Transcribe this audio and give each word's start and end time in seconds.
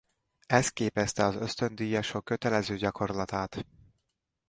Ez 0.47 0.67
képezte 0.69 1.25
az 1.25 1.35
ösztöndíjasok 1.35 2.23
kötelező 2.25 2.75
gyakorlatát. 2.77 3.65